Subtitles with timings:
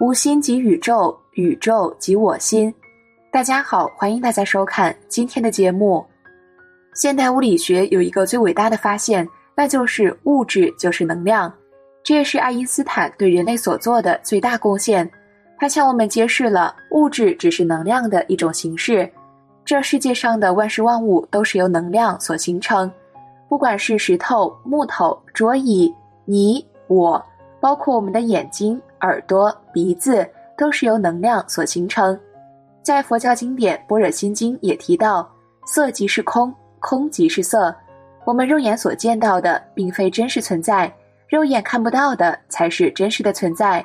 [0.00, 2.72] 无心即宇宙，宇宙即我心。
[3.32, 6.06] 大家好，欢迎大家收看今天的节目。
[6.94, 11.52] 现代物理学有一个最伟大的发现，那就是物质就是能量。
[12.04, 15.10] 这也是爱因斯坦对人类所做的最大贡献。
[15.58, 19.10] 他向我们揭示了物质只是能量的一种形式。
[19.64, 22.88] 这世界上的万事万物都是由能量所形成，
[23.48, 25.92] 不管是石头、木头、桌椅、
[26.24, 27.20] 你、我，
[27.60, 32.18] 包括我们的眼睛、耳朵、鼻子，都是由能量所形成。
[32.82, 35.28] 在佛教经典《般若心经》也提到，
[35.66, 37.74] 色即是空，空即是色。
[38.24, 40.92] 我们肉眼所见到的，并非真实存在。
[41.28, 43.84] 肉眼看不到的才是真实的存在。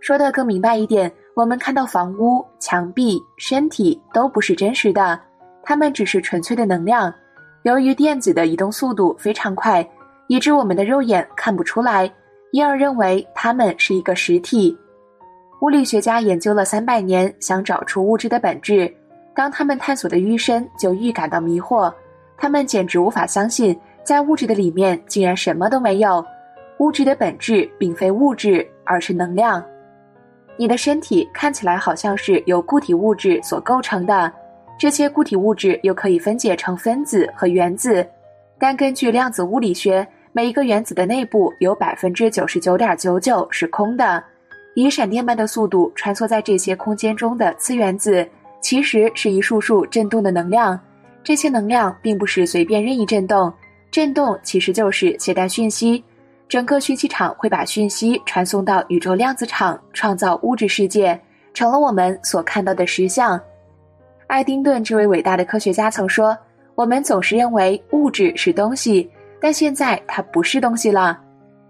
[0.00, 5.20] 说的更明白一点，我们看到房屋、墙壁、身体都不是真实的，
[5.62, 7.12] 它们只是纯粹的能量。
[7.62, 9.88] 由于电子的移动速度非常快，
[10.28, 12.10] 以致我们的肉眼看不出来，
[12.52, 14.76] 因而认为它们是一个实体。
[15.60, 18.92] 物理学家研究了三百年，想找出物质的本质。
[19.34, 21.92] 当他们探索的愈深，就愈感到迷惑。
[22.36, 26.24] 他们简直无法相信，在物质的里面竟然什么都没有。
[26.78, 29.64] 物质的本质并非物质，而是能量。
[30.56, 34.32] 你的身体看起来好像是由固体物质所构成的，
[34.78, 38.06] 这些固体物质又可以分解成分子和原子。
[38.60, 44.22] 但根据量子物理学，每一个原子的内部有百分之九十九点九九是空的。
[44.74, 48.28] 以闪电般的速度穿梭在这些空间中的次原子，
[48.60, 50.78] 其实是一束束振动的能量。
[51.24, 53.52] 这些能量并不是随便任意振动，
[53.90, 56.02] 振动其实就是携带讯息。
[56.48, 61.20] 整个讯息场会把讯息传送到宇宙量子场，创造物质世界，
[61.52, 63.38] 成了我们所看到的实相。
[64.28, 66.36] 爱丁顿这位伟大的科学家曾说
[66.76, 71.18] ：“我们总是认为物质是东西，但现在它不是东西了。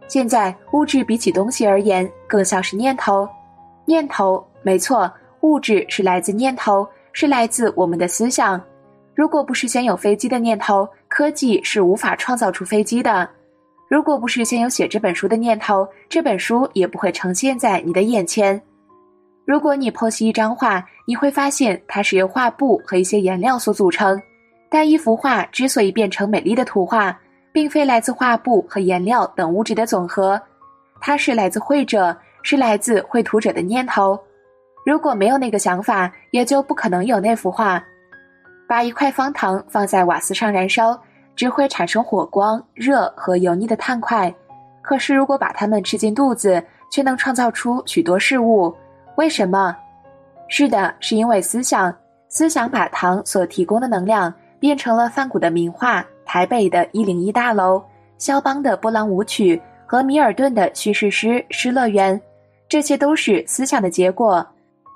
[0.07, 3.29] 现在物质比起东西而言，更像是念头。
[3.85, 5.11] 念头，没错，
[5.41, 8.61] 物质是来自念头，是来自我们的思想。
[9.15, 13.29] 如果不是先有飞机的念头，科技是无法创造出飞机的。”
[13.89, 18.61] 如果不是先有写这本书的念头，这本书也不会呈现在你的眼前。
[19.47, 24.21] 如果你剖析一张画，你会发现它是由画布和一些颜料所组成。
[24.69, 27.19] 但一幅画之所以变成美丽的图画，
[27.59, 30.41] 并非来自画布和颜料等物质的总和，
[31.01, 34.17] 它是来自绘者，是来自绘图者的念头。
[34.87, 37.83] 如果没有那个想法，也就不可能有那幅画。
[38.69, 40.97] 把一块方糖放在瓦斯上燃烧。
[41.35, 44.33] 只会产生火光、热和油腻的碳块。
[44.83, 48.75] 可是，如果把它们吃进肚子，却能创造出许多事物。
[49.17, 49.77] 为什么？
[50.49, 51.93] 是的，是因为思想。
[52.29, 57.83] 思想把糖所提供的能量变成了梵谷的名画、台北的一零一大楼、
[58.19, 62.15] 肖邦的波浪舞曲和米尔顿的叙事诗《失乐园》。
[62.69, 64.47] 这些都是思想的结果。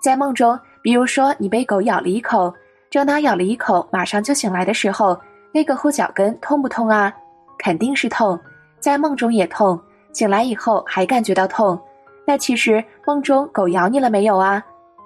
[0.03, 2.53] 在梦中，比如说你被狗咬了一口，
[2.91, 5.19] 正当咬了一口，马上就醒来的时候。
[5.55, 7.15] 那个后脚跟痛不痛啊？
[7.59, 8.39] 肯定是痛，
[8.79, 9.79] 在梦中也痛，
[10.13, 11.79] 醒来以后还感觉到痛。
[12.27, 14.63] 那其实梦中狗咬你了没有啊？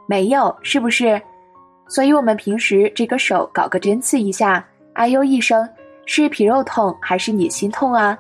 [0.09, 1.21] 没有，是不是？
[1.89, 5.69] 所以我们平时这个手搞个针刺一下，哎呦一声，
[6.07, 8.19] 是皮肉痛还是你心痛啊？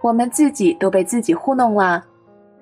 [0.00, 2.02] 我们自己都被自己糊弄了。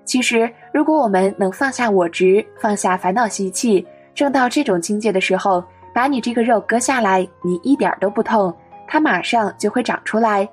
[0.04, 5.62] 其实，如果我们能放下我执，放下烦恼习气，正到这种境界的时候，
[5.94, 8.52] 把你这个肉割下来，你一点都不痛。
[8.88, 10.48] 它马上就会长出来。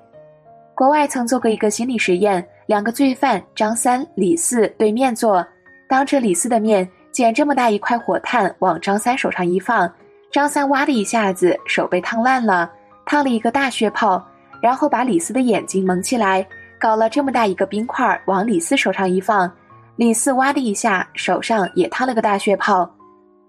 [0.76, 5.46] 国外曾做过一个心理实验，两个罪犯张三、李四对面坐，
[5.88, 9.92] 当着李四的面捡这么大一块火炭往张三手上一放，
[10.32, 12.72] 张三哇的一下子手被烫烂了，
[13.10, 14.24] 烫了一个大血泡，
[14.62, 16.46] 然后把李四的眼睛蒙起来，
[16.80, 19.52] 搞了这么大一个冰块往李四手上一放，
[19.96, 22.88] 李四哇的一下手上也烫了个大血泡。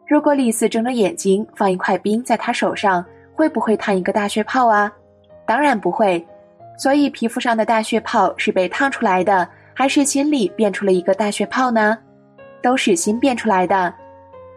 [0.09, 3.04] 如果李四睁着眼睛放一块冰在他手上。
[3.32, 4.93] 会不会烫一个大血泡啊？
[5.46, 6.23] 当然不会。
[6.76, 11.96] 所以皮肤上的大血泡是被烫出来的，还是心里变出了一个大血泡呢？
[12.61, 13.94] 都是心变出来的。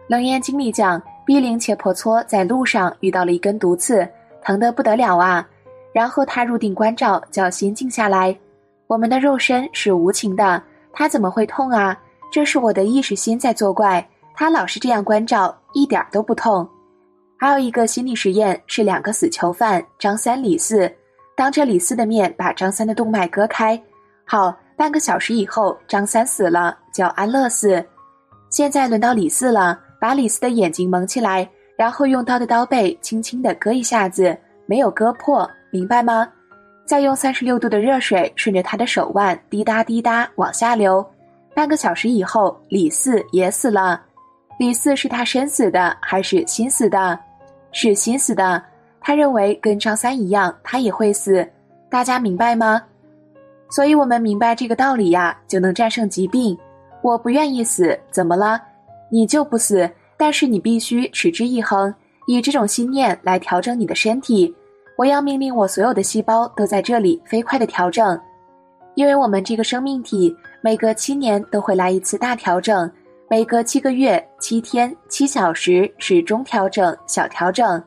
[0.08, 4.06] 冷艳经理讲，毗陵切婆娑在路上遇到了一根毒刺，
[4.44, 5.48] 疼得不得了啊！
[5.94, 8.38] 然后他入定关照，叫心静下来。
[8.88, 10.62] 我们的肉身是无情的，
[10.92, 11.98] 他怎么会痛啊？
[12.32, 16.68] 这是我的意识心在作怪，他老是这样关照，一点都不痛。
[17.40, 20.92] 还有一个心理实验是两个死囚犯张三李四，
[21.36, 23.80] 当着李四的面把张三的动脉割开。
[24.26, 27.84] 好，半个小时以后，张三死了，叫安乐死。
[28.50, 36.30] 现在轮到李四了，把李四的眼睛蒙起来，然后用刀的刀背轻轻地割一下子，没有割破，明白吗？
[36.86, 41.06] 再用三十六度的热水顺着他的手腕滴答滴答往下流，
[41.56, 44.02] 半个小时以后，李四也死了。
[44.60, 47.20] 李四是他生死的还是心死的？
[47.72, 48.62] 是心死的。
[49.02, 51.46] 他认为跟张三一样，他也会死。
[51.90, 52.82] 大家明白吗？
[53.70, 56.58] 所以我们明白这个道理呀，就能战胜疾病。
[57.02, 58.62] 我不愿意死，怎么了？
[59.10, 59.90] 你就不死，
[60.24, 61.94] 但是你必须持之以恒，
[62.28, 64.56] 以这种心念来调整你的身体。
[64.98, 68.18] 我要命令我所有的细胞都在这里飞快的调整，
[68.96, 72.90] 因为我们这个生命体每隔七年都会来一次大调整，
[73.30, 77.84] 每隔七个月、七天、七小时是中调整、小调整。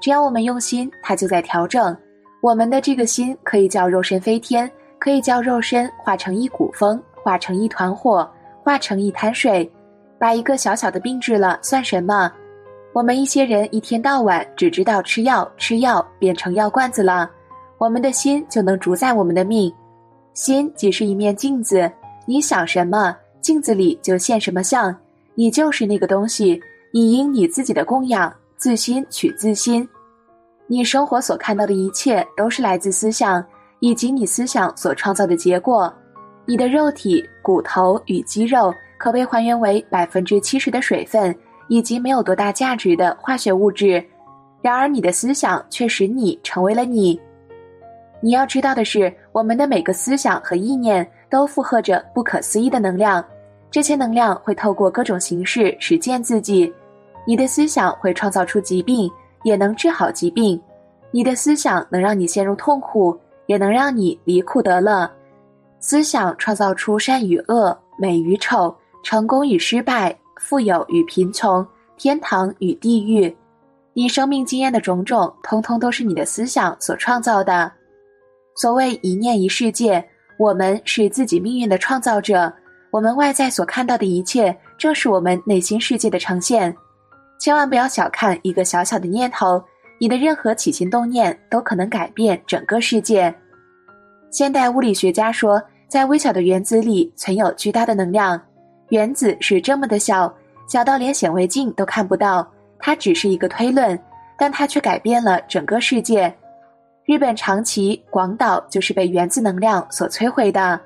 [0.00, 1.94] 只要我们用心，它就在调整。
[2.40, 8.26] 我们的这个心可以叫肉身飞天，可以叫肉身化成一股风，化成一团火，
[8.64, 9.70] 化成一滩水，
[10.20, 12.30] 把一个小小的病治了算什么？
[12.92, 17.30] 我们一些人一天到晚只知道吃药，吃药变成药罐子了。
[17.78, 19.72] 我们的心就能主宰我们的命，
[20.34, 21.90] 心即是一面镜子，
[22.26, 24.94] 你想什么，镜子里就现什么相，
[25.34, 26.60] 你就是那个东西。
[26.92, 29.88] 你因你自己的供养，自心取自心。
[30.66, 33.42] 你生活所看到的一切都是来自思想，
[33.78, 35.90] 以及你思想所创造的结果。
[36.44, 41.34] 你的肉体、骨头与肌肉可被还原为百分之七十的水分。
[41.72, 44.04] 以及没有多大价值的化学物质，
[44.60, 47.18] 然而你的思想却使你成为了你。
[48.20, 53.24] 你要知道的是，我们的每个思想和意念都负荷着不可思议的能量，
[53.70, 56.70] 这些能量会透过各种形式实践自己。
[57.24, 59.08] 你的思想会创造出疾病，
[59.44, 60.60] 也能治好疾病；
[61.12, 65.08] 你的思想能让你陷入痛苦，也能让你离苦得乐。
[65.78, 70.16] 思想创造出善与恶、美与丑、成功与失败。
[70.42, 71.64] 富有与贫穷，
[71.98, 73.36] 天堂与地狱，
[73.92, 77.70] 你生命经验的种种，通通都是你的思想所创造的。
[78.56, 80.02] 所谓一念一世界，
[80.38, 82.50] 我们是自己命运的创造者。
[82.90, 86.74] 我们外在所看到的一切，正是我们内心世界的呈现。
[87.38, 89.62] 千万不要小看一个小小的念头，
[89.98, 93.32] 你的任何起心动念都可能改变整个世界。
[94.30, 98.40] 现代物理学家说，在微小的原子里存有巨大的能量。
[98.90, 100.32] 原子是这么的小，
[100.68, 102.46] 小到连显微镜都看不到。
[102.78, 103.98] 它只是一个推论，
[104.38, 106.32] 但它却改变了整个世界。
[107.04, 110.80] 日本长崎、广岛就是被原子能量所摧毁的。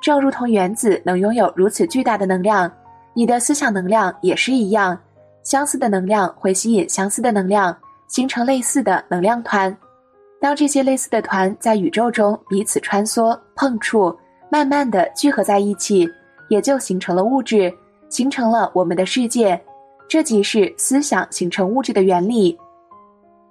[0.00, 2.70] 正如同原子能拥有如此巨大的能量，
[3.14, 4.98] 你的思想能量也是一样。
[5.42, 7.76] 相似的能量会吸引相似的能量，
[8.08, 9.76] 形成类似的能量团。
[10.40, 14.14] 当这些类似的团在宇宙中彼此穿梭、碰触，
[14.50, 16.08] 慢慢的聚合在一起。
[16.48, 17.72] 也就形成了物质，
[18.08, 19.60] 形成了我们的世界，
[20.08, 22.56] 这即是思想形成物质的原理。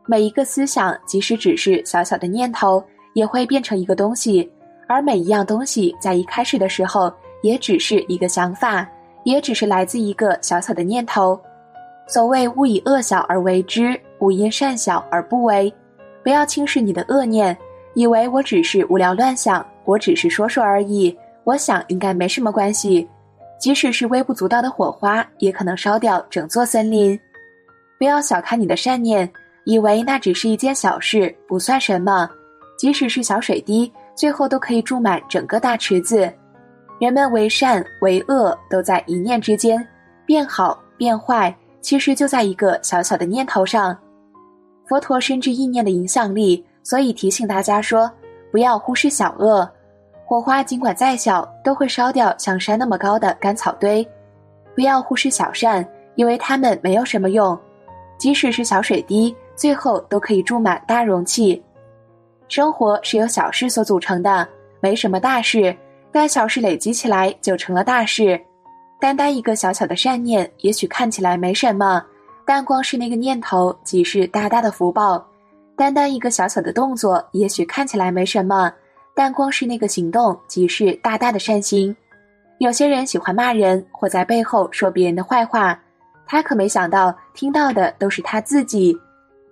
[0.05, 4.51] 每一个思想，即使只是小小的念头，也会变成一个东西。
[4.87, 7.11] 而每一样东西，在一开始的时候，
[7.41, 8.87] 也只是一个想法，
[9.23, 11.39] 也只是来自一个小小的念头。
[12.05, 15.73] 所谓勿以恶小而为之，勿因善小而不为。
[16.21, 17.57] 不要轻视你的恶念，
[17.93, 21.17] 以为我只是无聊乱想，我只是说说而已。
[21.43, 23.07] 我想应该没什么关系，
[23.59, 27.19] 即使是微不足道的火花，也可能烧掉整座森林。
[27.97, 29.29] 不要小看你的善念，
[29.65, 32.29] 以为那只是一件小事，不算什么。
[32.77, 36.31] 即使是小水滴，最后都可以注满整个大池子。
[36.99, 39.85] 人们为善为恶，都在一念之间，
[40.25, 43.97] 变好变坏，其实就在一个小小的念头上。
[44.85, 48.11] 佛陀深知意念的影响力，所以提醒大家说，
[48.51, 49.69] 不要忽视小恶。
[50.33, 54.03] 火花尽管再小，都会烧掉像山那么高的干草堆。
[54.73, 57.55] 不要忽视小善，因为它们没有什么用。
[58.17, 61.63] 即使是小水滴，最后都可以注满大容器。
[62.47, 64.49] 生活是由小事所组成的，
[64.79, 65.77] 没什么大事，
[66.11, 68.41] 但小事累积起来就成了大事。
[68.99, 72.03] 单单一个小小的善念，也许看起来没什么，
[72.43, 75.23] 但光是那个念头即是大大的福报。
[75.77, 78.73] 单单一个小小的动作，也许看起来没什么。
[79.15, 81.95] 但光是那个行动，即是大大的善心。
[82.59, 85.79] 有些人喜欢骂人，或在背后说别人的坏话，
[86.25, 88.97] 他可没想到，听到的都是他自己。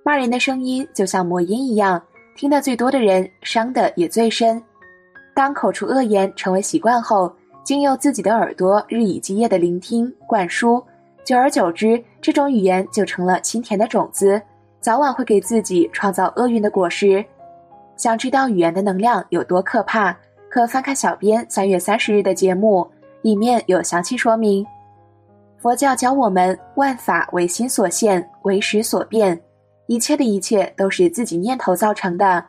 [0.04, 2.02] 骂人的声音就像魔音一样，
[2.36, 4.62] 听得最多的人，伤的也最深。
[5.34, 7.32] 当口出恶言成为习惯后，
[7.64, 10.84] 经由自己的耳朵日以继夜的聆听灌输，
[11.24, 14.42] 久而久之，这种语言就成了心田的种子，
[14.80, 17.24] 早晚会给自己创造厄运的果实。
[17.98, 20.18] 想知道语言的能量有多可怕，
[20.50, 22.90] 可翻看小编三月三十日的节目，
[23.22, 24.66] 里面有详细说明。
[25.58, 29.40] 佛教教我们，万法唯心所现，唯识所变，
[29.86, 32.44] 一切的一切都是自己念头造成的。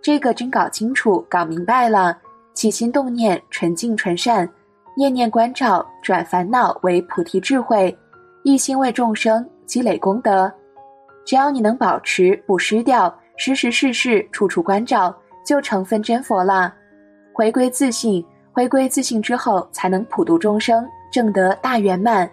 [0.00, 2.16] 这个真搞清楚、搞明白了，
[2.54, 4.48] 起心动念纯净纯善，
[4.96, 7.94] 念念关照，转烦恼为菩提智慧，
[8.44, 10.50] 一心为众生积累功德。
[11.26, 15.14] 只要你能保持不失掉，时时事事处处关照，
[15.44, 16.72] 就成分真佛了。
[17.32, 22.30] 回归自信，回归自信之后，才能普度众生，证得大圆满。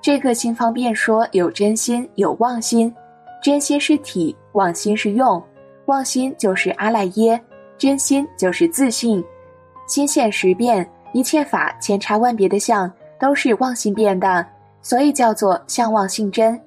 [0.00, 2.92] 这个心方便说有真心，有妄心。
[3.42, 5.42] 真心是体，妄心是用。
[5.86, 7.40] 妄心就是阿赖耶，
[7.78, 9.24] 真心就是自信。
[9.86, 12.90] 心现识变，一切法千差万别的相，
[13.20, 14.44] 都是妄心变的，
[14.82, 16.60] 所以叫做相妄性真。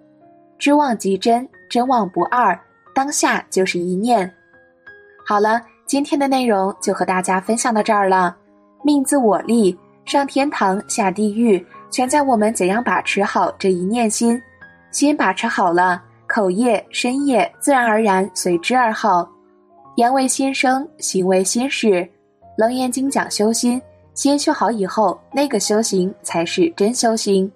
[0.57, 2.57] 知妄即真，真妄不二，
[2.99, 4.29] 当下就是一念。
[5.25, 8.35] 好了，今天的内容就和大家分享到这儿了。
[8.83, 14.37] 命自我立，上天堂下地狱，全在我们怎样把持好这一念心。
[14.91, 16.03] 心把持好了。
[16.27, 19.25] 口业、身业自然而然随之而好，
[19.95, 22.05] 言为心生，行为心事。
[22.57, 23.81] 楞严经讲修心，
[24.13, 27.49] 心修好以后，那个修行才是真修行。